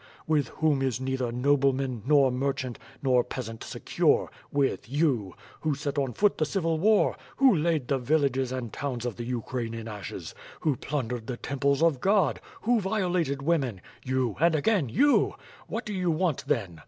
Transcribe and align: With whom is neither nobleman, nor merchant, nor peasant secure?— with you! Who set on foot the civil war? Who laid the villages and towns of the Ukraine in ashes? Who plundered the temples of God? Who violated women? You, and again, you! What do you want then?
With 0.25 0.47
whom 0.47 0.81
is 0.81 0.99
neither 0.99 1.31
nobleman, 1.31 2.01
nor 2.07 2.31
merchant, 2.31 2.79
nor 3.03 3.23
peasant 3.23 3.63
secure?— 3.63 4.31
with 4.61 4.89
you! 4.89 5.35
Who 5.59 5.75
set 5.75 5.99
on 5.99 6.13
foot 6.13 6.39
the 6.39 6.45
civil 6.47 6.79
war? 6.79 7.15
Who 7.37 7.55
laid 7.55 7.87
the 7.87 7.99
villages 7.99 8.51
and 8.51 8.73
towns 8.73 9.05
of 9.05 9.17
the 9.17 9.25
Ukraine 9.25 9.75
in 9.75 9.87
ashes? 9.87 10.33
Who 10.61 10.75
plundered 10.75 11.27
the 11.27 11.37
temples 11.37 11.83
of 11.83 12.01
God? 12.01 12.41
Who 12.63 12.81
violated 12.81 13.43
women? 13.43 13.79
You, 14.03 14.37
and 14.39 14.55
again, 14.55 14.89
you! 14.89 15.35
What 15.67 15.85
do 15.85 15.93
you 15.93 16.09
want 16.09 16.45
then? 16.47 16.79